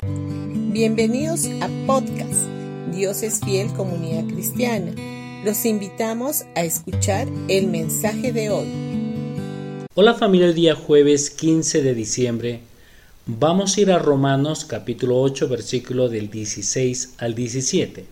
[0.00, 2.46] Bienvenidos a podcast
[2.94, 4.92] Dios es fiel comunidad cristiana.
[5.44, 8.68] Los invitamos a escuchar el mensaje de hoy.
[9.96, 12.60] Hola familia, el día jueves 15 de diciembre
[13.26, 18.06] vamos a ir a Romanos capítulo 8 versículo del 16 al 17.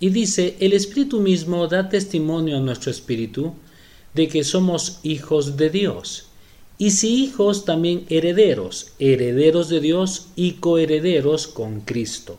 [0.00, 3.52] Y dice, el Espíritu mismo da testimonio a nuestro Espíritu
[4.14, 6.31] de que somos hijos de Dios.
[6.78, 12.38] Y si hijos, también herederos, herederos de Dios y coherederos con Cristo.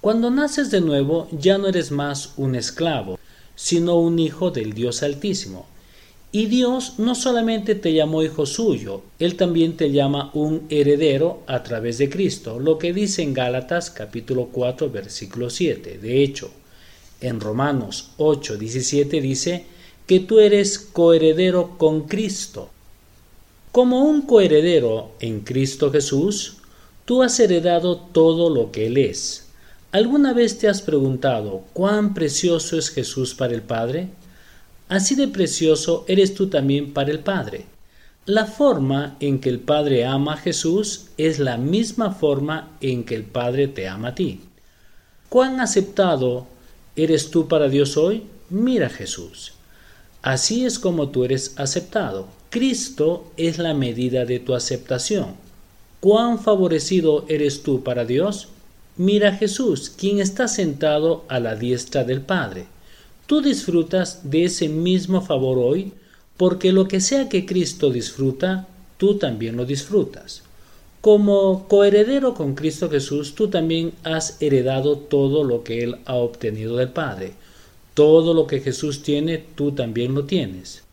[0.00, 3.18] Cuando naces de nuevo, ya no eres más un esclavo,
[3.56, 5.66] sino un hijo del Dios Altísimo.
[6.30, 11.62] Y Dios no solamente te llamó hijo suyo, Él también te llama un heredero a
[11.62, 15.98] través de Cristo, lo que dice en Gálatas capítulo 4 versículo 7.
[15.98, 16.50] De hecho,
[17.20, 19.64] en Romanos 8 17 dice
[20.06, 22.70] que tú eres coheredero con Cristo.
[23.78, 26.56] Como un coheredero en Cristo Jesús,
[27.04, 29.50] tú has heredado todo lo que Él es.
[29.92, 34.08] ¿Alguna vez te has preguntado cuán precioso es Jesús para el Padre?
[34.88, 37.66] Así de precioso eres tú también para el Padre.
[38.26, 43.14] La forma en que el Padre ama a Jesús es la misma forma en que
[43.14, 44.40] el Padre te ama a ti.
[45.28, 46.48] ¿Cuán aceptado
[46.96, 48.24] eres tú para Dios hoy?
[48.50, 49.52] Mira Jesús.
[50.20, 52.37] Así es como tú eres aceptado.
[52.50, 55.34] Cristo es la medida de tu aceptación.
[56.00, 58.48] ¿Cuán favorecido eres tú para Dios?
[58.96, 62.64] Mira Jesús, quien está sentado a la diestra del Padre.
[63.26, 65.92] Tú disfrutas de ese mismo favor hoy,
[66.38, 70.42] porque lo que sea que Cristo disfruta, tú también lo disfrutas.
[71.02, 76.76] Como coheredero con Cristo Jesús, tú también has heredado todo lo que Él ha obtenido
[76.76, 77.34] del Padre.
[77.92, 80.87] Todo lo que Jesús tiene, tú también lo tienes.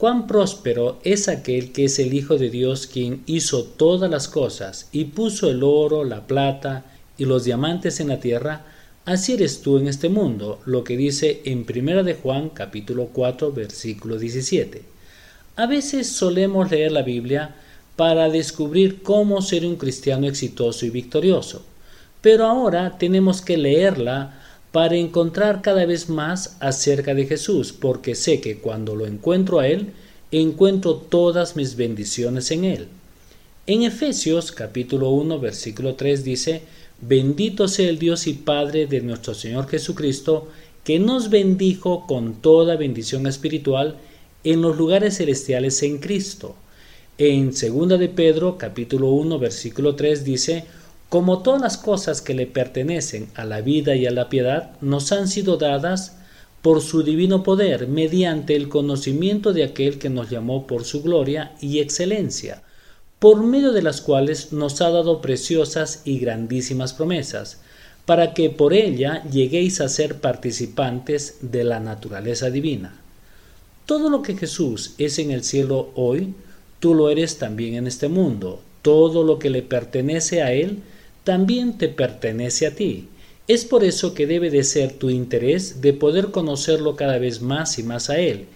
[0.00, 4.88] Cuán próspero es aquel que es el Hijo de Dios quien hizo todas las cosas
[4.92, 6.86] y puso el oro, la plata
[7.18, 8.64] y los diamantes en la tierra,
[9.04, 13.52] así eres tú en este mundo, lo que dice en 1 de Juan capítulo 4
[13.52, 14.82] versículo 17.
[15.56, 17.56] A veces solemos leer la Biblia
[17.96, 21.62] para descubrir cómo ser un cristiano exitoso y victorioso,
[22.22, 24.39] pero ahora tenemos que leerla
[24.72, 29.66] para encontrar cada vez más acerca de Jesús, porque sé que cuando lo encuentro a
[29.66, 29.92] Él,
[30.30, 32.88] encuentro todas mis bendiciones en Él.
[33.66, 36.62] En Efesios capítulo 1 versículo 3 dice,
[37.00, 40.48] Bendito sea el Dios y Padre de nuestro Señor Jesucristo,
[40.84, 43.96] que nos bendijo con toda bendición espiritual
[44.44, 46.54] en los lugares celestiales en Cristo.
[47.18, 50.64] En 2 de Pedro capítulo 1 versículo 3 dice,
[51.10, 55.10] como todas las cosas que le pertenecen a la vida y a la piedad nos
[55.10, 56.16] han sido dadas
[56.62, 61.52] por su divino poder, mediante el conocimiento de aquel que nos llamó por su gloria
[61.60, 62.62] y excelencia,
[63.18, 67.60] por medio de las cuales nos ha dado preciosas y grandísimas promesas,
[68.06, 73.00] para que por ella lleguéis a ser participantes de la naturaleza divina.
[73.84, 76.34] Todo lo que Jesús es en el cielo hoy,
[76.78, 78.60] tú lo eres también en este mundo.
[78.82, 80.82] Todo lo que le pertenece a Él,
[81.30, 83.06] también te pertenece a ti.
[83.46, 87.78] Es por eso que debe de ser tu interés de poder conocerlo cada vez más
[87.78, 88.46] y más a Él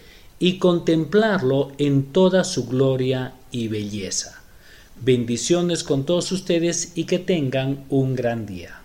[0.41, 4.43] y contemplarlo en toda su gloria y belleza.
[5.01, 8.84] Bendiciones con todos ustedes y que tengan un gran día.